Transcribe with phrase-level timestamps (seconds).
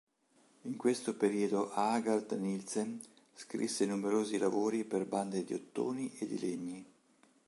[0.63, 2.99] In questo periodo Aagaard-Nilsen
[3.35, 6.83] scrisse numerosi lavori per bande di ottoni e di legni.